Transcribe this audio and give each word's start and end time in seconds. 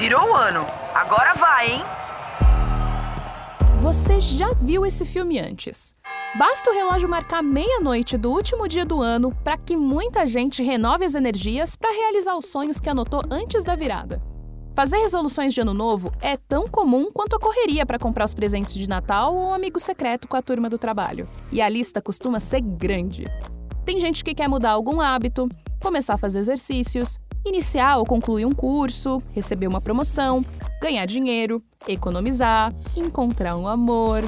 Virou 0.00 0.30
o 0.30 0.34
ano. 0.34 0.64
Agora 0.94 1.34
vai, 1.34 1.72
hein? 1.72 1.82
Você 3.80 4.18
já 4.18 4.50
viu 4.54 4.86
esse 4.86 5.04
filme 5.04 5.38
antes? 5.38 5.94
Basta 6.38 6.70
o 6.70 6.72
relógio 6.72 7.06
marcar 7.06 7.42
meia-noite 7.42 8.16
do 8.16 8.30
último 8.30 8.66
dia 8.66 8.86
do 8.86 9.02
ano 9.02 9.30
para 9.44 9.58
que 9.58 9.76
muita 9.76 10.26
gente 10.26 10.62
renove 10.62 11.04
as 11.04 11.14
energias 11.14 11.76
para 11.76 11.92
realizar 11.92 12.34
os 12.34 12.46
sonhos 12.46 12.80
que 12.80 12.88
anotou 12.88 13.20
antes 13.30 13.62
da 13.62 13.76
virada. 13.76 14.22
Fazer 14.74 14.96
resoluções 14.96 15.52
de 15.52 15.60
ano 15.60 15.74
novo 15.74 16.10
é 16.22 16.34
tão 16.34 16.66
comum 16.66 17.10
quanto 17.12 17.36
a 17.36 17.38
correria 17.38 17.84
para 17.84 17.98
comprar 17.98 18.24
os 18.24 18.32
presentes 18.32 18.72
de 18.72 18.88
Natal 18.88 19.34
ou 19.34 19.48
um 19.48 19.52
amigo 19.52 19.78
secreto 19.78 20.26
com 20.26 20.36
a 20.38 20.40
turma 20.40 20.70
do 20.70 20.78
trabalho. 20.78 21.28
E 21.52 21.60
a 21.60 21.68
lista 21.68 22.00
costuma 22.00 22.40
ser 22.40 22.62
grande. 22.62 23.26
Tem 23.84 24.00
gente 24.00 24.24
que 24.24 24.34
quer 24.34 24.48
mudar 24.48 24.70
algum 24.70 24.98
hábito, 24.98 25.46
começar 25.78 26.14
a 26.14 26.18
fazer 26.18 26.38
exercícios, 26.38 27.18
iniciar 27.44 27.98
ou 27.98 28.04
concluir 28.04 28.44
um 28.44 28.52
curso, 28.52 29.22
receber 29.32 29.66
uma 29.66 29.80
promoção, 29.80 30.44
ganhar 30.80 31.06
dinheiro, 31.06 31.62
economizar, 31.86 32.72
encontrar 32.96 33.56
um 33.56 33.66
amor. 33.66 34.22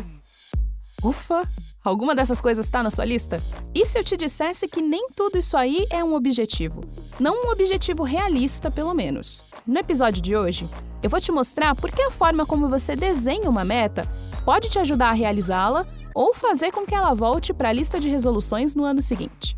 Ufa! 1.03 1.49
Alguma 1.85 2.15
dessas 2.15 2.41
coisas 2.41 2.65
está 2.65 2.81
na 2.81 2.91
sua 2.91 3.05
lista? 3.05 3.43
E 3.75 3.85
se 3.85 3.99
eu 3.99 4.05
te 4.05 4.17
dissesse 4.17 4.69
que 4.69 4.81
nem 4.81 5.09
tudo 5.17 5.37
isso 5.37 5.57
aí 5.57 5.85
é 5.91 6.05
um 6.05 6.15
objetivo? 6.15 6.81
Não 7.19 7.45
um 7.45 7.51
objetivo 7.51 8.05
realista, 8.05 8.71
pelo 8.71 8.95
menos. 8.95 9.43
No 9.67 9.81
episódio 9.81 10.23
de 10.23 10.37
hoje, 10.37 10.69
eu 11.03 11.11
vou 11.11 11.21
te 11.21 11.33
mostrar 11.33 11.75
por 11.75 11.91
que 11.91 12.03
a 12.03 12.11
forma 12.11 12.47
como 12.47 12.69
você 12.69 12.95
desenha 12.95 13.51
uma 13.51 13.65
meta 13.65 14.07
pode 14.45 14.71
te 14.71 14.79
ajudar 14.79 15.09
a 15.09 15.13
realizá-la 15.13 15.85
ou 16.15 16.33
fazer 16.33 16.71
com 16.71 16.87
que 16.87 16.95
ela 16.95 17.15
volte 17.15 17.53
para 17.53 17.71
a 17.71 17.73
lista 17.73 17.99
de 17.99 18.09
resoluções 18.09 18.77
no 18.77 18.85
ano 18.85 19.03
seguinte. 19.03 19.57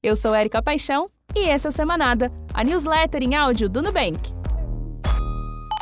Eu 0.00 0.14
sou 0.14 0.34
Erika 0.34 0.62
Paixão 0.62 1.10
e 1.34 1.48
esse 1.48 1.66
é 1.66 1.70
o 1.70 1.72
Semanada, 1.72 2.30
a 2.54 2.62
newsletter 2.62 3.20
em 3.20 3.34
áudio 3.34 3.68
do 3.68 3.82
Nubank. 3.82 4.32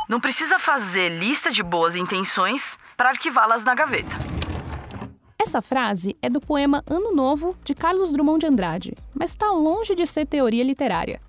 Não 0.09 0.19
precisa 0.19 0.57
fazer 0.57 1.09
lista 1.09 1.51
de 1.51 1.61
boas 1.61 1.95
intenções 1.95 2.79
para 2.97 3.09
arquivá-las 3.09 3.63
na 3.63 3.75
gaveta. 3.75 4.15
Essa 5.39 5.61
frase 5.61 6.17
é 6.19 6.31
do 6.31 6.41
poema 6.41 6.83
Ano 6.87 7.13
Novo 7.13 7.55
de 7.63 7.75
Carlos 7.75 8.11
Drummond 8.11 8.39
de 8.39 8.47
Andrade, 8.47 8.93
mas 9.13 9.29
está 9.29 9.51
longe 9.51 9.93
de 9.93 10.07
ser 10.07 10.25
teoria 10.25 10.63
literária. 10.63 11.21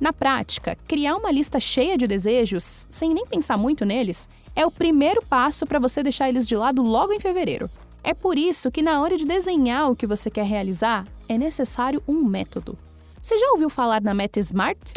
Na 0.00 0.12
prática, 0.12 0.76
criar 0.86 1.16
uma 1.16 1.32
lista 1.32 1.58
cheia 1.58 1.98
de 1.98 2.06
desejos, 2.06 2.86
sem 2.88 3.12
nem 3.12 3.26
pensar 3.26 3.56
muito 3.56 3.84
neles, 3.84 4.30
é 4.54 4.64
o 4.64 4.70
primeiro 4.70 5.20
passo 5.24 5.66
para 5.66 5.80
você 5.80 6.00
deixar 6.02 6.28
eles 6.28 6.46
de 6.46 6.54
lado 6.54 6.80
logo 6.80 7.12
em 7.12 7.18
fevereiro. 7.18 7.68
É 8.04 8.14
por 8.14 8.38
isso 8.38 8.70
que, 8.70 8.82
na 8.82 9.00
hora 9.00 9.16
de 9.16 9.24
desenhar 9.24 9.90
o 9.90 9.96
que 9.96 10.06
você 10.06 10.30
quer 10.30 10.44
realizar, 10.44 11.04
é 11.28 11.36
necessário 11.36 12.00
um 12.06 12.22
método. 12.24 12.78
Você 13.22 13.38
já 13.38 13.52
ouviu 13.52 13.70
falar 13.70 14.02
na 14.02 14.12
meta 14.12 14.40
SMART? 14.40 14.92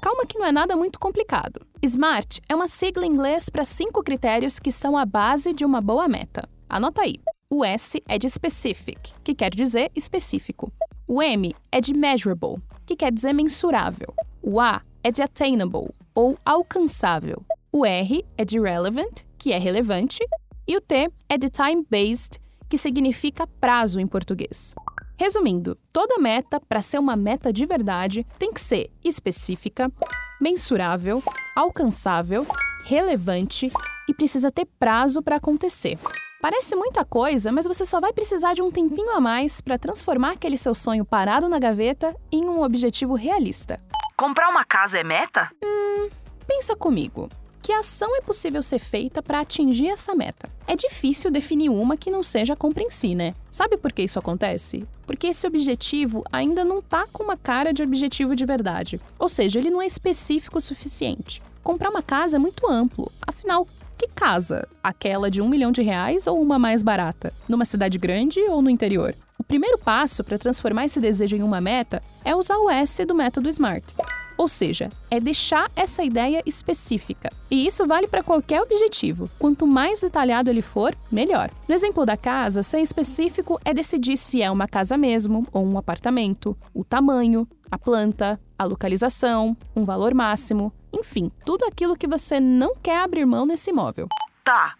Calma 0.00 0.24
que 0.24 0.38
não 0.38 0.46
é 0.46 0.50
nada 0.50 0.74
muito 0.74 0.98
complicado. 0.98 1.60
SMART 1.84 2.38
é 2.48 2.54
uma 2.54 2.68
sigla 2.68 3.04
em 3.04 3.10
inglês 3.10 3.50
para 3.50 3.64
cinco 3.64 4.02
critérios 4.02 4.58
que 4.58 4.72
são 4.72 4.96
a 4.96 5.04
base 5.04 5.52
de 5.52 5.62
uma 5.62 5.82
boa 5.82 6.08
meta. 6.08 6.48
Anota 6.70 7.02
aí. 7.02 7.16
O 7.50 7.62
S 7.62 8.02
é 8.08 8.18
de 8.18 8.30
specific, 8.30 9.12
que 9.22 9.34
quer 9.34 9.50
dizer 9.50 9.92
específico. 9.94 10.72
O 11.06 11.22
M 11.22 11.54
é 11.70 11.78
de 11.78 11.92
measurable, 11.92 12.62
que 12.86 12.96
quer 12.96 13.12
dizer 13.12 13.34
mensurável. 13.34 14.14
O 14.42 14.58
A 14.58 14.80
é 15.04 15.12
de 15.12 15.20
attainable, 15.20 15.92
ou 16.14 16.38
alcançável. 16.46 17.44
O 17.70 17.84
R 17.84 18.24
é 18.38 18.44
de 18.46 18.58
relevant, 18.58 19.20
que 19.36 19.52
é 19.52 19.58
relevante. 19.58 20.20
E 20.66 20.78
o 20.78 20.80
T 20.80 21.10
é 21.28 21.36
de 21.36 21.50
time-based, 21.50 22.40
que 22.70 22.78
significa 22.78 23.46
prazo 23.46 24.00
em 24.00 24.06
português. 24.06 24.74
Resumindo, 25.18 25.78
toda 25.92 26.18
meta, 26.18 26.60
para 26.60 26.82
ser 26.82 26.98
uma 26.98 27.16
meta 27.16 27.50
de 27.50 27.64
verdade, 27.64 28.26
tem 28.38 28.52
que 28.52 28.60
ser 28.60 28.90
específica, 29.02 29.90
mensurável, 30.38 31.22
alcançável, 31.56 32.46
relevante 32.84 33.72
e 34.06 34.12
precisa 34.12 34.50
ter 34.50 34.66
prazo 34.78 35.22
para 35.22 35.36
acontecer. 35.36 35.98
Parece 36.40 36.76
muita 36.76 37.02
coisa, 37.02 37.50
mas 37.50 37.66
você 37.66 37.84
só 37.84 37.98
vai 37.98 38.12
precisar 38.12 38.52
de 38.52 38.60
um 38.60 38.70
tempinho 38.70 39.10
a 39.12 39.20
mais 39.20 39.60
para 39.60 39.78
transformar 39.78 40.32
aquele 40.32 40.58
seu 40.58 40.74
sonho 40.74 41.04
parado 41.04 41.48
na 41.48 41.58
gaveta 41.58 42.14
em 42.30 42.44
um 42.44 42.62
objetivo 42.62 43.14
realista. 43.14 43.80
Comprar 44.16 44.50
uma 44.50 44.64
casa 44.64 44.98
é 44.98 45.02
meta? 45.02 45.50
Hum, 45.64 46.10
pensa 46.46 46.76
comigo. 46.76 47.28
Que 47.66 47.72
ação 47.72 48.14
é 48.14 48.20
possível 48.20 48.62
ser 48.62 48.78
feita 48.78 49.20
para 49.20 49.40
atingir 49.40 49.88
essa 49.88 50.14
meta? 50.14 50.48
É 50.68 50.76
difícil 50.76 51.32
definir 51.32 51.68
uma 51.68 51.96
que 51.96 52.12
não 52.12 52.22
seja 52.22 52.54
compra 52.54 52.84
em 52.84 52.92
si, 52.92 53.12
né? 53.12 53.34
Sabe 53.50 53.76
por 53.76 53.92
que 53.92 54.04
isso 54.04 54.20
acontece? 54.20 54.86
Porque 55.04 55.26
esse 55.26 55.44
objetivo 55.48 56.22
ainda 56.30 56.64
não 56.64 56.80
tá 56.80 57.08
com 57.12 57.24
uma 57.24 57.36
cara 57.36 57.72
de 57.72 57.82
objetivo 57.82 58.36
de 58.36 58.46
verdade. 58.46 59.00
Ou 59.18 59.28
seja, 59.28 59.58
ele 59.58 59.68
não 59.68 59.82
é 59.82 59.86
específico 59.86 60.58
o 60.58 60.60
suficiente. 60.60 61.42
Comprar 61.60 61.90
uma 61.90 62.02
casa 62.02 62.36
é 62.36 62.38
muito 62.38 62.70
amplo. 62.70 63.10
Afinal, 63.26 63.66
que 63.98 64.06
casa? 64.06 64.68
Aquela 64.80 65.28
de 65.28 65.42
um 65.42 65.48
milhão 65.48 65.72
de 65.72 65.82
reais 65.82 66.28
ou 66.28 66.40
uma 66.40 66.60
mais 66.60 66.84
barata? 66.84 67.34
Numa 67.48 67.64
cidade 67.64 67.98
grande 67.98 68.38
ou 68.42 68.62
no 68.62 68.70
interior? 68.70 69.12
O 69.36 69.42
primeiro 69.42 69.76
passo 69.76 70.22
para 70.22 70.38
transformar 70.38 70.84
esse 70.84 71.00
desejo 71.00 71.34
em 71.34 71.42
uma 71.42 71.60
meta 71.60 72.00
é 72.24 72.32
usar 72.32 72.58
o 72.58 72.70
S 72.70 73.04
do 73.04 73.12
método 73.12 73.48
SMART. 73.48 73.92
Ou 74.36 74.48
seja, 74.48 74.88
é 75.10 75.18
deixar 75.18 75.70
essa 75.74 76.02
ideia 76.02 76.42
específica. 76.44 77.30
E 77.50 77.66
isso 77.66 77.86
vale 77.86 78.06
para 78.06 78.22
qualquer 78.22 78.60
objetivo. 78.60 79.30
Quanto 79.38 79.66
mais 79.66 80.00
detalhado 80.00 80.50
ele 80.50 80.62
for, 80.62 80.94
melhor. 81.10 81.50
No 81.68 81.74
exemplo 81.74 82.04
da 82.04 82.16
casa, 82.16 82.62
ser 82.62 82.80
específico 82.80 83.58
é 83.64 83.72
decidir 83.72 84.16
se 84.16 84.42
é 84.42 84.50
uma 84.50 84.68
casa 84.68 84.96
mesmo 84.96 85.46
ou 85.52 85.64
um 85.64 85.78
apartamento, 85.78 86.56
o 86.74 86.84
tamanho, 86.84 87.48
a 87.70 87.78
planta, 87.78 88.40
a 88.58 88.64
localização, 88.64 89.56
um 89.74 89.84
valor 89.84 90.14
máximo, 90.14 90.72
enfim, 90.92 91.30
tudo 91.44 91.64
aquilo 91.64 91.96
que 91.96 92.06
você 92.06 92.40
não 92.40 92.74
quer 92.76 93.00
abrir 93.00 93.24
mão 93.26 93.46
nesse 93.46 93.70
imóvel. 93.70 94.08
Tá. 94.44 94.74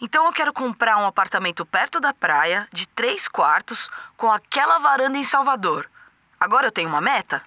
Então 0.00 0.26
eu 0.26 0.32
quero 0.32 0.52
comprar 0.52 0.98
um 0.98 1.06
apartamento 1.06 1.64
perto 1.64 2.00
da 2.00 2.12
praia, 2.12 2.66
de 2.72 2.88
três 2.88 3.28
quartos, 3.28 3.88
com 4.16 4.30
aquela 4.30 4.78
varanda 4.78 5.16
em 5.16 5.22
Salvador. 5.22 5.88
Agora 6.40 6.66
eu 6.66 6.72
tenho 6.72 6.88
uma 6.88 7.00
meta? 7.00 7.40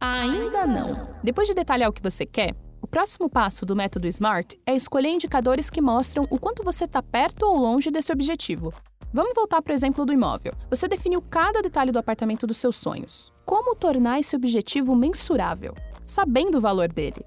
Ainda 0.00 0.66
não. 0.66 1.08
Depois 1.22 1.46
de 1.46 1.52
detalhar 1.52 1.90
o 1.90 1.92
que 1.92 2.02
você 2.02 2.24
quer, 2.24 2.54
o 2.80 2.86
próximo 2.86 3.28
passo 3.28 3.66
do 3.66 3.76
método 3.76 4.08
SMART 4.08 4.54
é 4.64 4.74
escolher 4.74 5.10
indicadores 5.10 5.68
que 5.68 5.82
mostram 5.82 6.26
o 6.30 6.38
quanto 6.38 6.64
você 6.64 6.84
está 6.84 7.02
perto 7.02 7.42
ou 7.42 7.58
longe 7.58 7.90
desse 7.90 8.10
objetivo. 8.10 8.72
Vamos 9.12 9.34
voltar 9.34 9.60
para 9.60 9.72
o 9.72 9.74
exemplo 9.74 10.06
do 10.06 10.12
imóvel. 10.12 10.54
Você 10.70 10.88
definiu 10.88 11.20
cada 11.20 11.60
detalhe 11.60 11.92
do 11.92 11.98
apartamento 11.98 12.46
dos 12.46 12.56
seus 12.56 12.76
sonhos. 12.76 13.30
Como 13.44 13.76
tornar 13.76 14.20
esse 14.20 14.34
objetivo 14.34 14.96
mensurável, 14.96 15.74
sabendo 16.02 16.56
o 16.56 16.60
valor 16.62 16.88
dele? 16.90 17.22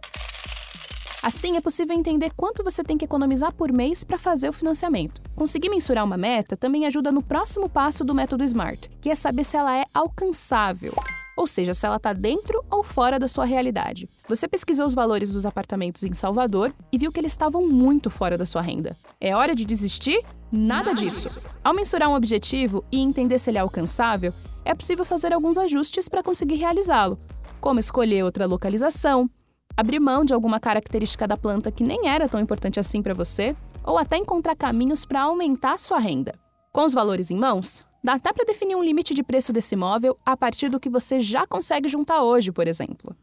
Assim, 1.21 1.55
é 1.55 1.61
possível 1.61 1.95
entender 1.95 2.31
quanto 2.35 2.63
você 2.63 2.83
tem 2.83 2.97
que 2.97 3.05
economizar 3.05 3.53
por 3.53 3.71
mês 3.71 4.03
para 4.03 4.17
fazer 4.17 4.49
o 4.49 4.53
financiamento. 4.53 5.21
Conseguir 5.35 5.69
mensurar 5.69 6.03
uma 6.03 6.17
meta 6.17 6.57
também 6.57 6.87
ajuda 6.87 7.11
no 7.11 7.21
próximo 7.21 7.69
passo 7.69 8.03
do 8.03 8.15
método 8.15 8.43
SMART, 8.43 8.87
que 8.99 9.11
é 9.11 9.15
saber 9.15 9.43
se 9.43 9.55
ela 9.55 9.77
é 9.77 9.85
alcançável 9.93 10.93
ou 11.35 11.47
seja, 11.47 11.73
se 11.73 11.85
ela 11.85 11.97
está 11.97 12.13
dentro 12.13 12.63
ou 12.69 12.83
fora 12.83 13.19
da 13.19 13.27
sua 13.27 13.45
realidade. 13.45 14.09
Você 14.27 14.47
pesquisou 14.47 14.85
os 14.85 14.93
valores 14.93 15.33
dos 15.33 15.45
apartamentos 15.45 16.03
em 16.03 16.13
Salvador 16.13 16.73
e 16.91 16.97
viu 16.97 17.11
que 17.11 17.19
eles 17.19 17.31
estavam 17.31 17.67
muito 17.67 18.09
fora 18.09 18.37
da 18.37 18.45
sua 18.45 18.61
renda. 18.61 18.95
É 19.19 19.35
hora 19.35 19.55
de 19.55 19.65
desistir? 19.65 20.21
Nada 20.51 20.93
disso. 20.93 21.39
Ao 21.63 21.73
mensurar 21.73 22.09
um 22.09 22.15
objetivo 22.15 22.83
e 22.91 22.99
entender 22.99 23.39
se 23.39 23.49
ele 23.49 23.57
é 23.57 23.61
alcançável, 23.61 24.33
é 24.63 24.73
possível 24.73 25.03
fazer 25.03 25.33
alguns 25.33 25.57
ajustes 25.57 26.07
para 26.07 26.23
conseguir 26.23 26.55
realizá-lo, 26.55 27.19
como 27.59 27.79
escolher 27.79 28.23
outra 28.23 28.45
localização, 28.45 29.29
abrir 29.75 29.99
mão 29.99 30.23
de 30.23 30.33
alguma 30.33 30.59
característica 30.59 31.27
da 31.27 31.35
planta 31.35 31.71
que 31.71 31.83
nem 31.83 32.07
era 32.07 32.29
tão 32.29 32.39
importante 32.39 32.79
assim 32.79 33.01
para 33.01 33.13
você, 33.13 33.55
ou 33.83 33.97
até 33.97 34.17
encontrar 34.17 34.55
caminhos 34.55 35.05
para 35.05 35.23
aumentar 35.23 35.77
sua 35.79 35.99
renda. 35.99 36.35
Com 36.71 36.85
os 36.85 36.93
valores 36.93 37.29
em 37.29 37.35
mãos, 37.35 37.83
Dá 38.03 38.15
até 38.15 38.33
para 38.33 38.43
definir 38.43 38.75
um 38.75 38.83
limite 38.83 39.13
de 39.13 39.23
preço 39.23 39.53
desse 39.53 39.75
imóvel 39.75 40.19
a 40.25 40.35
partir 40.35 40.67
do 40.67 40.77
que 40.79 40.89
você 40.89 41.21
já 41.21 41.47
consegue 41.47 41.87
juntar 41.87 42.21
hoje, 42.21 42.51
por 42.51 42.67
exemplo. 42.67 43.15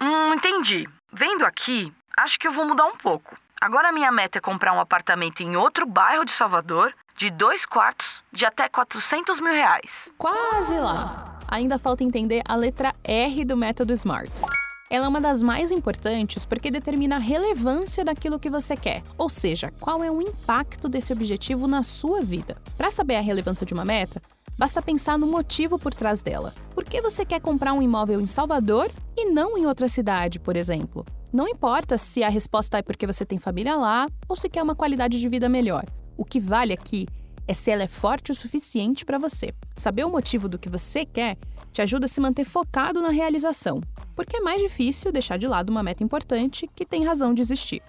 Hum, 0.00 0.34
entendi. 0.34 0.86
Vendo 1.12 1.44
aqui, 1.44 1.92
acho 2.16 2.38
que 2.38 2.46
eu 2.46 2.52
vou 2.52 2.64
mudar 2.64 2.86
um 2.86 2.96
pouco. 2.96 3.36
Agora 3.60 3.88
a 3.88 3.92
minha 3.92 4.12
meta 4.12 4.38
é 4.38 4.40
comprar 4.40 4.74
um 4.74 4.80
apartamento 4.80 5.42
em 5.42 5.56
outro 5.56 5.84
bairro 5.86 6.24
de 6.24 6.30
Salvador, 6.30 6.94
de 7.16 7.30
dois 7.30 7.66
quartos, 7.66 8.22
de 8.32 8.44
até 8.44 8.68
400 8.68 9.40
mil 9.40 9.52
reais. 9.52 10.08
Quase 10.16 10.78
lá. 10.78 11.38
Ainda 11.48 11.76
falta 11.76 12.04
entender 12.04 12.42
a 12.48 12.54
letra 12.54 12.94
R 13.04 13.44
do 13.44 13.56
método 13.56 13.92
SMART. 13.92 14.30
Ela 14.92 15.06
é 15.06 15.08
uma 15.08 15.22
das 15.22 15.42
mais 15.42 15.72
importantes 15.72 16.44
porque 16.44 16.70
determina 16.70 17.16
a 17.16 17.18
relevância 17.18 18.04
daquilo 18.04 18.38
que 18.38 18.50
você 18.50 18.76
quer, 18.76 19.02
ou 19.16 19.30
seja, 19.30 19.72
qual 19.80 20.04
é 20.04 20.10
o 20.10 20.20
impacto 20.20 20.86
desse 20.86 21.14
objetivo 21.14 21.66
na 21.66 21.82
sua 21.82 22.20
vida. 22.20 22.58
Para 22.76 22.90
saber 22.90 23.16
a 23.16 23.22
relevância 23.22 23.64
de 23.64 23.72
uma 23.72 23.86
meta, 23.86 24.20
basta 24.58 24.82
pensar 24.82 25.16
no 25.16 25.26
motivo 25.26 25.78
por 25.78 25.94
trás 25.94 26.22
dela. 26.22 26.52
Por 26.74 26.84
que 26.84 27.00
você 27.00 27.24
quer 27.24 27.40
comprar 27.40 27.72
um 27.72 27.80
imóvel 27.80 28.20
em 28.20 28.26
Salvador 28.26 28.90
e 29.16 29.30
não 29.30 29.56
em 29.56 29.64
outra 29.64 29.88
cidade, 29.88 30.38
por 30.38 30.56
exemplo? 30.56 31.06
Não 31.32 31.48
importa 31.48 31.96
se 31.96 32.22
a 32.22 32.28
resposta 32.28 32.76
é 32.76 32.82
porque 32.82 33.06
você 33.06 33.24
tem 33.24 33.38
família 33.38 33.76
lá 33.76 34.06
ou 34.28 34.36
se 34.36 34.46
quer 34.46 34.62
uma 34.62 34.74
qualidade 34.74 35.18
de 35.18 35.26
vida 35.26 35.48
melhor. 35.48 35.86
O 36.18 36.24
que 36.26 36.38
vale 36.38 36.74
aqui 36.74 37.06
se 37.54 37.70
ela 37.70 37.82
é 37.82 37.86
forte 37.86 38.30
o 38.30 38.34
suficiente 38.34 39.04
para 39.04 39.18
você. 39.18 39.54
Saber 39.76 40.04
o 40.04 40.10
motivo 40.10 40.48
do 40.48 40.58
que 40.58 40.68
você 40.68 41.04
quer 41.04 41.36
te 41.72 41.82
ajuda 41.82 42.06
a 42.06 42.08
se 42.08 42.20
manter 42.20 42.44
focado 42.44 43.00
na 43.00 43.10
realização, 43.10 43.80
porque 44.14 44.36
é 44.36 44.40
mais 44.40 44.60
difícil 44.60 45.10
deixar 45.10 45.38
de 45.38 45.46
lado 45.46 45.70
uma 45.70 45.82
meta 45.82 46.04
importante 46.04 46.66
que 46.66 46.84
tem 46.84 47.04
razão 47.04 47.32
de 47.32 47.40
existir. 47.40 47.82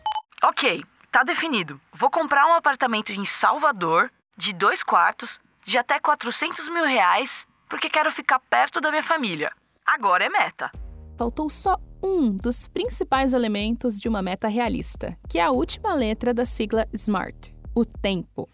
Ok, 0.44 0.84
tá 1.12 1.24
definido. 1.24 1.80
Vou 1.94 2.10
comprar 2.10 2.48
um 2.48 2.54
apartamento 2.54 3.12
em 3.12 3.26
Salvador, 3.26 4.12
de 4.38 4.54
dois 4.54 4.82
quartos, 4.84 5.40
de 5.66 5.78
até 5.78 6.00
400 6.00 6.68
mil 6.70 6.86
reais, 6.86 7.46
porque 7.70 7.90
quero 7.90 8.12
ficar 8.12 8.40
perto 8.40 8.82
da 8.82 8.90
minha 8.90 9.04
família. 9.04 9.52
Agora 9.86 10.26
é 10.26 10.30
meta. 10.30 10.72
Faltou 11.18 11.50
só 11.50 11.78
um 12.02 12.32
dos 12.32 12.68
principais 12.68 13.34
elementos 13.34 14.00
de 14.00 14.10
uma 14.10 14.22
meta 14.22 14.48
realista, 14.48 15.18
que 15.30 15.40
é 15.40 15.44
a 15.44 15.52
última 15.52 15.94
letra 15.94 16.34
da 16.34 16.46
sigla 16.46 16.88
SMART: 16.94 17.54
o 17.76 17.86
tempo. 17.86 18.50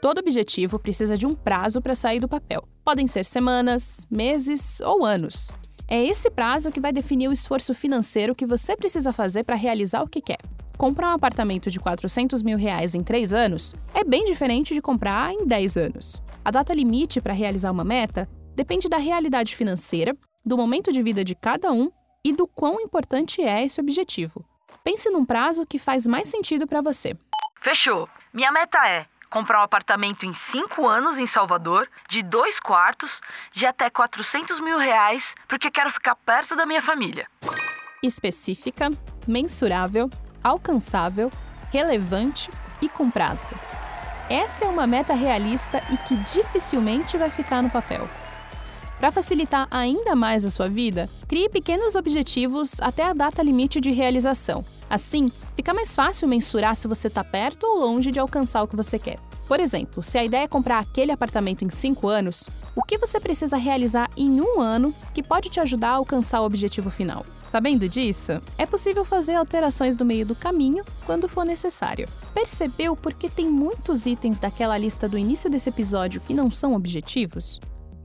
Todo 0.00 0.18
objetivo 0.18 0.78
precisa 0.78 1.18
de 1.18 1.26
um 1.26 1.34
prazo 1.34 1.82
para 1.82 1.94
sair 1.94 2.20
do 2.20 2.28
papel. 2.28 2.62
Podem 2.84 3.08
ser 3.08 3.24
semanas, 3.24 4.06
meses 4.08 4.80
ou 4.80 5.04
anos. 5.04 5.50
É 5.88 6.00
esse 6.00 6.30
prazo 6.30 6.70
que 6.70 6.80
vai 6.80 6.92
definir 6.92 7.26
o 7.26 7.32
esforço 7.32 7.74
financeiro 7.74 8.34
que 8.34 8.46
você 8.46 8.76
precisa 8.76 9.12
fazer 9.12 9.42
para 9.42 9.56
realizar 9.56 10.02
o 10.02 10.08
que 10.08 10.20
quer. 10.20 10.38
Comprar 10.76 11.08
um 11.08 11.14
apartamento 11.14 11.68
de 11.68 11.80
400 11.80 12.44
mil 12.44 12.56
reais 12.56 12.94
em 12.94 13.02
3 13.02 13.32
anos 13.32 13.74
é 13.92 14.04
bem 14.04 14.24
diferente 14.24 14.72
de 14.72 14.80
comprar 14.80 15.32
em 15.32 15.44
10 15.44 15.76
anos. 15.76 16.22
A 16.44 16.52
data 16.52 16.72
limite 16.72 17.20
para 17.20 17.32
realizar 17.32 17.72
uma 17.72 17.82
meta 17.82 18.28
depende 18.54 18.88
da 18.88 18.98
realidade 18.98 19.56
financeira, 19.56 20.16
do 20.44 20.56
momento 20.56 20.92
de 20.92 21.02
vida 21.02 21.24
de 21.24 21.34
cada 21.34 21.72
um 21.72 21.90
e 22.24 22.32
do 22.32 22.46
quão 22.46 22.80
importante 22.80 23.42
é 23.42 23.64
esse 23.64 23.80
objetivo. 23.80 24.44
Pense 24.84 25.10
num 25.10 25.24
prazo 25.24 25.66
que 25.66 25.78
faz 25.78 26.06
mais 26.06 26.28
sentido 26.28 26.68
para 26.68 26.80
você. 26.80 27.16
Fechou. 27.60 28.08
Minha 28.32 28.52
meta 28.52 28.78
é 28.86 29.06
comprar 29.30 29.60
um 29.60 29.64
apartamento 29.64 30.24
em 30.24 30.34
5 30.34 30.86
anos 30.86 31.18
em 31.18 31.26
Salvador, 31.26 31.88
de 32.08 32.22
dois 32.22 32.58
quartos, 32.58 33.20
de 33.52 33.66
até 33.66 33.90
400 33.90 34.60
mil 34.60 34.78
reais, 34.78 35.34
porque 35.46 35.70
quero 35.70 35.90
ficar 35.90 36.14
perto 36.14 36.56
da 36.56 36.66
minha 36.66 36.82
família. 36.82 37.26
Específica, 38.02 38.90
mensurável, 39.26 40.08
alcançável, 40.42 41.30
relevante 41.70 42.50
e 42.80 42.88
com 42.88 43.10
prazo. 43.10 43.54
Essa 44.30 44.66
é 44.66 44.68
uma 44.68 44.86
meta 44.86 45.14
realista 45.14 45.82
e 45.90 45.96
que 45.96 46.14
dificilmente 46.16 47.16
vai 47.16 47.30
ficar 47.30 47.62
no 47.62 47.70
papel. 47.70 48.08
Para 48.98 49.12
facilitar 49.12 49.68
ainda 49.70 50.14
mais 50.16 50.44
a 50.44 50.50
sua 50.50 50.68
vida, 50.68 51.08
crie 51.28 51.48
pequenos 51.48 51.94
objetivos 51.94 52.80
até 52.80 53.04
a 53.04 53.12
data 53.12 53.42
limite 53.42 53.80
de 53.80 53.90
realização. 53.90 54.64
Assim, 54.88 55.28
fica 55.56 55.74
mais 55.74 55.94
fácil 55.94 56.28
mensurar 56.28 56.74
se 56.76 56.88
você 56.88 57.08
está 57.08 57.22
perto 57.22 57.64
ou 57.64 57.80
longe 57.80 58.10
de 58.10 58.18
alcançar 58.18 58.62
o 58.62 58.68
que 58.68 58.76
você 58.76 58.98
quer. 58.98 59.18
Por 59.46 59.60
exemplo, 59.60 60.02
se 60.02 60.18
a 60.18 60.24
ideia 60.24 60.44
é 60.44 60.48
comprar 60.48 60.78
aquele 60.78 61.10
apartamento 61.10 61.64
em 61.64 61.70
5 61.70 62.06
anos, 62.06 62.50
o 62.76 62.82
que 62.82 62.98
você 62.98 63.18
precisa 63.18 63.56
realizar 63.56 64.08
em 64.14 64.40
um 64.40 64.60
ano 64.60 64.94
que 65.14 65.22
pode 65.22 65.48
te 65.48 65.58
ajudar 65.58 65.90
a 65.90 65.94
alcançar 65.96 66.42
o 66.42 66.44
objetivo 66.44 66.90
final? 66.90 67.24
Sabendo 67.48 67.88
disso, 67.88 68.42
é 68.58 68.66
possível 68.66 69.06
fazer 69.06 69.34
alterações 69.34 69.96
no 69.96 70.04
meio 70.04 70.26
do 70.26 70.34
caminho 70.34 70.84
quando 71.06 71.26
for 71.26 71.46
necessário. 71.46 72.06
Percebeu 72.34 72.94
por 72.94 73.14
que 73.14 73.30
tem 73.30 73.48
muitos 73.48 74.04
itens 74.04 74.38
daquela 74.38 74.76
lista 74.76 75.08
do 75.08 75.16
início 75.16 75.48
desse 75.48 75.70
episódio 75.70 76.20
que 76.20 76.34
não 76.34 76.50
são 76.50 76.74
objetivos? 76.74 77.58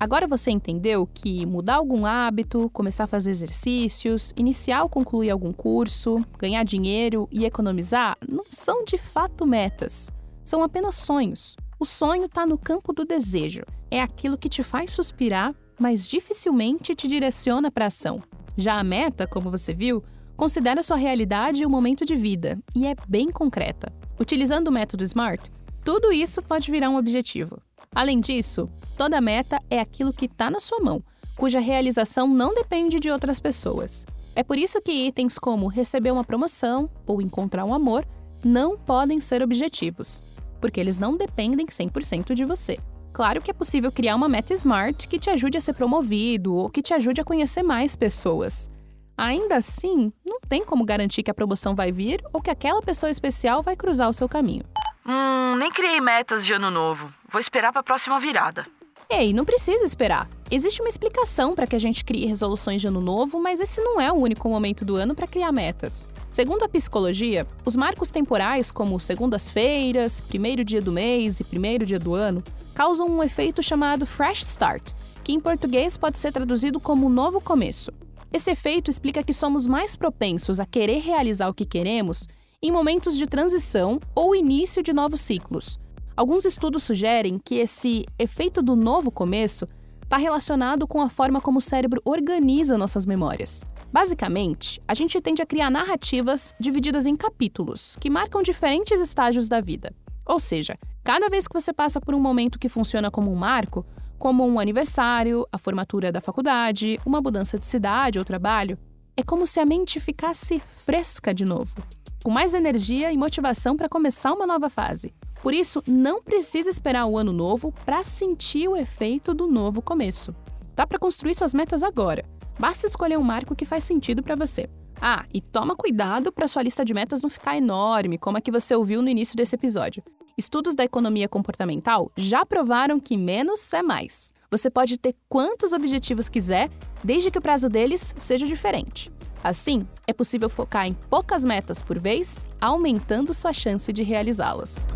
Agora 0.04 0.28
você 0.28 0.52
entendeu 0.52 1.08
que 1.08 1.46
mudar 1.46 1.76
algum 1.76 2.06
hábito, 2.06 2.70
começar 2.72 3.06
a 3.06 3.08
fazer 3.08 3.32
exercícios, 3.32 4.34
iniciar 4.36 4.84
ou 4.84 4.90
concluir 4.90 5.30
algum 5.30 5.54
curso, 5.54 6.18
ganhar 6.38 6.66
dinheiro 6.66 7.26
e 7.32 7.46
economizar 7.46 8.18
não 8.28 8.44
são 8.50 8.84
de 8.84 8.98
fato 8.98 9.48
metas. 9.48 10.12
São 10.44 10.62
apenas 10.62 10.96
sonhos. 10.96 11.56
O 11.80 11.86
sonho 11.86 12.26
está 12.26 12.46
no 12.46 12.58
campo 12.58 12.92
do 12.92 13.06
desejo. 13.06 13.64
É 13.90 14.02
aquilo 14.02 14.38
que 14.38 14.50
te 14.50 14.62
faz 14.62 14.92
suspirar, 14.92 15.56
mas 15.80 16.06
dificilmente 16.06 16.94
te 16.94 17.08
direciona 17.08 17.72
para 17.72 17.86
a 17.86 17.88
ação. 17.88 18.20
Já 18.58 18.78
a 18.78 18.84
meta, 18.84 19.26
como 19.26 19.50
você 19.50 19.74
viu, 19.74 20.04
considera 20.36 20.84
sua 20.84 20.98
realidade 20.98 21.64
e 21.64 21.66
o 21.66 21.70
momento 21.70 22.04
de 22.04 22.18
vida 22.18 22.60
e 22.76 22.86
é 22.86 22.94
bem 23.08 23.30
concreta. 23.30 23.90
Utilizando 24.20 24.68
o 24.68 24.72
método 24.74 25.06
SMART, 25.06 25.50
tudo 25.82 26.12
isso 26.12 26.42
pode 26.42 26.70
virar 26.70 26.90
um 26.90 26.98
objetivo. 26.98 27.58
Além 27.96 28.20
disso, 28.20 28.70
Toda 28.96 29.20
meta 29.20 29.60
é 29.70 29.80
aquilo 29.80 30.14
que 30.14 30.26
está 30.26 30.50
na 30.52 30.60
sua 30.60 30.80
mão, 30.80 31.04
cuja 31.36 31.60
realização 31.60 32.28
não 32.28 32.54
depende 32.54 33.00
de 33.00 33.10
outras 33.10 33.40
pessoas. 33.40 34.06
É 34.36 34.44
por 34.44 34.58
isso 34.58 34.82
que 34.82 34.92
itens 34.92 35.38
como 35.38 35.68
receber 35.68 36.12
uma 36.12 36.24
promoção 36.24 36.90
ou 37.06 37.22
encontrar 37.22 37.66
um 37.66 37.74
amor 37.74 38.06
não 38.44 38.78
podem 38.78 39.20
ser 39.20 39.42
objetivos, 39.42 40.22
porque 40.62 40.80
eles 40.80 41.00
não 41.00 41.18
dependem 41.18 41.66
100% 41.66 42.34
de 42.34 42.46
você. 42.46 42.78
Claro 43.12 43.42
que 43.42 43.52
é 43.52 43.54
possível 43.54 43.92
criar 43.92 44.16
uma 44.16 44.28
meta 44.28 44.54
smart 44.54 45.08
que 45.08 45.20
te 45.20 45.30
ajude 45.30 45.58
a 45.58 45.62
ser 45.62 45.74
promovido 45.74 46.56
ou 46.56 46.70
que 46.70 46.82
te 46.82 46.94
ajude 46.94 47.22
a 47.22 47.24
conhecer 47.24 47.62
mais 47.62 47.96
pessoas. 47.96 48.70
Ainda 49.16 49.58
assim, 49.58 50.12
não 50.26 50.40
tem 50.40 50.66
como 50.66 50.84
garantir 50.84 51.22
que 51.22 51.30
a 51.30 51.34
promoção 51.34 51.76
vai 51.76 51.92
vir 51.92 52.24
ou 52.34 52.42
que 52.42 52.50
aquela 52.50 52.82
pessoa 52.82 53.12
especial 53.12 53.62
vai 53.62 53.76
cruzar 53.76 54.10
o 54.10 54.14
seu 54.14 54.28
caminho. 54.28 54.64
Hum, 55.06 55.56
nem 55.58 55.72
criei 55.72 56.02
metas 56.02 56.44
de 56.44 56.54
ano 56.54 56.72
novo. 56.72 57.14
Vou 57.32 57.40
esperar 57.40 57.72
para 57.72 57.82
a 57.82 57.84
próxima 57.84 58.20
virada. 58.20 58.66
Ei, 59.10 59.34
não 59.34 59.46
precisa 59.46 59.86
esperar. 59.86 60.28
Existe 60.50 60.82
uma 60.82 60.90
explicação 60.90 61.54
para 61.54 61.68
que 61.68 61.76
a 61.76 61.80
gente 61.80 62.04
crie 62.04 62.26
resoluções 62.26 62.82
de 62.82 62.88
ano 62.88 63.02
novo, 63.02 63.40
mas 63.42 63.60
esse 63.60 63.82
não 63.82 64.00
é 64.00 64.12
o 64.12 64.16
único 64.16 64.50
momento 64.50 64.84
do 64.84 64.96
ano 64.96 65.14
para 65.14 65.28
criar 65.28 65.52
metas. 65.52 66.08
Segundo 66.32 66.64
a 66.64 66.70
psicologia, 66.70 67.46
os 67.66 67.76
marcos 67.76 68.10
temporais, 68.10 68.72
como 68.72 69.00
segundas-feiras, 69.00 70.22
primeiro 70.22 70.64
dia 70.64 70.82
do 70.82 70.92
mês 70.92 71.40
e 71.40 71.44
primeiro 71.44 71.86
dia 71.86 72.00
do 72.00 72.16
ano, 72.16 72.44
causam 72.74 73.08
um 73.08 73.24
efeito 73.24 73.62
chamado 73.62 74.06
fresh 74.06 74.42
start, 74.42 74.92
que 75.24 75.34
em 75.34 75.40
português 75.40 75.98
pode 75.98 76.18
ser 76.18 76.32
traduzido 76.32 76.80
como 76.80 77.10
novo 77.10 77.40
começo. 77.40 77.92
Esse 78.32 78.50
efeito 78.50 78.90
explica 78.90 79.22
que 79.22 79.34
somos 79.34 79.68
mais 79.68 79.96
propensos 79.96 80.60
a 80.60 80.66
querer 80.66 81.00
realizar 81.02 81.50
o 81.50 81.54
que 81.54 81.66
queremos 81.66 82.28
em 82.62 82.72
momentos 82.72 83.16
de 83.16 83.28
transição 83.28 84.00
ou 84.16 84.36
início 84.36 84.82
de 84.82 84.92
novos 84.92 85.22
ciclos, 85.22 85.78
Alguns 86.16 86.46
estudos 86.46 86.84
sugerem 86.84 87.40
que 87.44 87.56
esse 87.56 88.06
efeito 88.20 88.62
do 88.62 88.76
novo 88.76 89.10
começo 89.10 89.68
está 90.04 90.16
relacionado 90.16 90.88
com 90.88 91.02
a 91.02 91.10
forma 91.10 91.42
como 91.42 91.58
o 91.58 91.62
cérebro 91.62 92.00
organiza 92.06 92.78
nossas 92.78 93.08
memórias. 93.08 93.64
Basicamente, 93.92 94.80
a 94.88 94.94
gente 94.94 95.20
tende 95.20 95.42
a 95.42 95.46
criar 95.46 95.72
narrativas 95.72 96.54
divididas 96.60 97.08
em 97.08 97.16
capítulos, 97.16 97.96
que 98.00 98.12
marcam 98.12 98.44
diferentes 98.44 99.02
estágios 99.02 99.50
da 99.50 99.60
vida. 99.60 99.92
Ou 100.24 100.40
seja, 100.40 100.78
cada 101.04 101.30
vez 101.30 101.48
que 101.48 101.54
você 101.54 101.74
passa 101.74 102.00
por 102.00 102.14
um 102.14 102.20
momento 102.20 102.60
que 102.60 102.70
funciona 102.70 103.10
como 103.10 103.32
um 103.32 103.36
marco, 103.36 103.84
como 104.20 104.46
um 104.46 104.60
aniversário, 104.60 105.48
a 105.52 105.58
formatura 105.58 106.12
da 106.12 106.22
faculdade, 106.22 107.00
uma 107.06 107.22
mudança 107.22 107.58
de 107.58 107.66
cidade 107.66 108.20
ou 108.20 108.26
trabalho, 108.26 108.78
é 109.18 109.24
como 109.24 109.48
se 109.48 109.60
a 109.60 109.66
mente 109.66 110.00
ficasse 110.00 110.60
fresca 110.60 111.34
de 111.34 111.44
novo, 111.44 111.76
com 112.24 112.30
mais 112.30 112.54
energia 112.54 113.12
e 113.12 113.18
motivação 113.18 113.76
para 113.76 113.90
começar 113.90 114.32
uma 114.32 114.46
nova 114.46 114.70
fase. 114.70 115.12
Por 115.44 115.54
isso, 115.54 115.84
não 115.86 116.24
precisa 116.24 116.70
esperar 116.70 117.06
o 117.06 117.18
ano 117.18 117.34
novo 117.34 117.74
para 117.86 118.02
sentir 118.02 118.70
o 118.70 118.78
efeito 118.78 119.34
do 119.34 119.46
novo 119.46 119.82
começo. 119.82 120.34
Dá 120.74 120.88
para 120.88 120.98
construir 120.98 121.36
suas 121.36 121.54
metas 121.54 121.84
agora. 121.84 122.24
Basta 122.58 122.88
escolher 122.88 123.20
um 123.20 123.24
marco 123.24 123.54
que 123.54 123.66
faz 123.66 123.84
sentido 123.84 124.24
para 124.24 124.38
você. 124.38 124.70
Ah, 125.02 125.26
e 125.34 125.42
toma 125.42 125.76
cuidado 125.76 126.32
para 126.32 126.48
sua 126.48 126.64
lista 126.64 126.86
de 126.86 126.94
metas 126.94 127.22
não 127.22 127.30
ficar 127.30 127.58
enorme, 127.58 128.18
como 128.18 128.38
a 128.38 128.42
que 128.42 128.54
você 128.54 128.74
ouviu 128.74 129.02
no 129.02 129.10
início 129.10 129.36
desse 129.36 129.54
episódio. 129.54 130.02
Estudos 130.38 130.76
da 130.76 130.86
economia 130.86 131.28
comportamental 131.28 132.10
já 132.18 132.46
provaram 132.46 132.98
que 132.98 133.18
menos 133.18 133.74
é 133.74 133.84
mais. 133.84 134.34
Você 134.50 134.70
pode 134.70 134.98
ter 134.98 135.14
quantos 135.28 135.74
objetivos 135.74 136.30
quiser, 136.30 136.70
desde 137.04 137.30
que 137.30 137.38
o 137.38 137.42
prazo 137.42 137.68
deles 137.68 138.16
seja 138.18 138.48
diferente. 138.48 139.12
Assim, 139.44 139.86
é 140.08 140.14
possível 140.14 140.50
focar 140.50 140.88
em 140.88 140.94
poucas 140.94 141.44
metas 141.44 141.82
por 141.82 142.00
vez, 142.00 142.46
aumentando 142.62 143.34
sua 143.34 143.52
chance 143.52 143.92
de 143.92 144.02
realizá-las. 144.02 144.88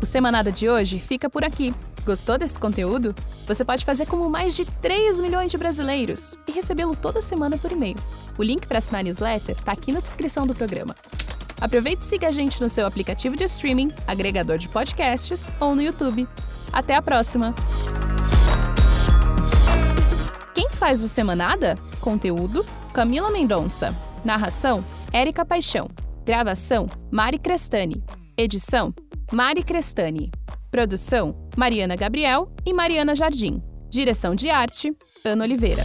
O 0.00 0.06
Semanada 0.06 0.52
de 0.52 0.68
hoje 0.68 1.00
fica 1.00 1.28
por 1.28 1.42
aqui. 1.42 1.74
Gostou 2.04 2.36
desse 2.36 2.58
conteúdo? 2.58 3.14
Você 3.46 3.64
pode 3.64 3.84
fazer 3.84 4.06
como 4.06 4.28
mais 4.28 4.54
de 4.54 4.64
3 4.66 5.18
milhões 5.20 5.50
de 5.50 5.56
brasileiros 5.56 6.36
e 6.46 6.52
recebê-lo 6.52 6.94
toda 6.94 7.22
semana 7.22 7.56
por 7.56 7.72
e-mail. 7.72 7.96
O 8.38 8.42
link 8.42 8.66
para 8.66 8.78
assinar 8.78 9.00
a 9.00 9.04
newsletter 9.04 9.56
está 9.58 9.72
aqui 9.72 9.90
na 9.90 10.00
descrição 10.00 10.46
do 10.46 10.54
programa. 10.54 10.94
Aproveite 11.60 12.02
e 12.02 12.06
siga 12.06 12.28
a 12.28 12.30
gente 12.30 12.60
no 12.60 12.68
seu 12.68 12.86
aplicativo 12.86 13.36
de 13.36 13.44
streaming, 13.44 13.90
agregador 14.06 14.58
de 14.58 14.68
podcasts 14.68 15.50
ou 15.58 15.74
no 15.74 15.82
YouTube. 15.82 16.28
Até 16.70 16.94
a 16.94 17.00
próxima! 17.00 17.54
Faz 20.84 21.02
o 21.02 21.08
Semanada? 21.08 21.76
Conteúdo: 21.98 22.62
Camila 22.92 23.30
Mendonça. 23.30 23.96
Narração: 24.22 24.84
Érica 25.14 25.42
Paixão. 25.42 25.88
Gravação: 26.26 26.84
Mari 27.10 27.38
Crestani. 27.38 28.04
Edição: 28.36 28.92
Mari 29.32 29.62
Crestani. 29.62 30.30
Produção: 30.70 31.34
Mariana 31.56 31.96
Gabriel 31.96 32.52
e 32.66 32.74
Mariana 32.74 33.14
Jardim. 33.14 33.62
Direção 33.88 34.34
de 34.34 34.50
arte: 34.50 34.94
Ana 35.24 35.44
Oliveira. 35.44 35.84